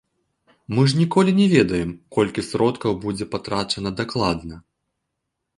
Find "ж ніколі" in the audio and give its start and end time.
0.93-1.31